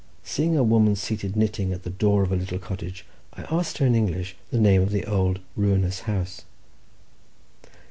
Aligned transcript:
Seeing 0.23 0.57
a 0.57 0.63
woman 0.63 0.95
seated 0.95 1.35
knitting 1.35 1.71
at 1.71 1.83
the 1.83 1.91
door 1.91 2.23
of 2.23 2.31
a 2.31 2.35
little 2.35 2.57
cottage, 2.57 3.05
I 3.33 3.43
asked 3.51 3.77
her 3.77 3.85
in 3.85 3.93
English 3.93 4.35
the 4.49 4.57
name 4.59 4.81
of 4.81 4.89
the 4.89 5.05
old 5.05 5.39
ruinous 5.55 5.99
house. 5.99 6.41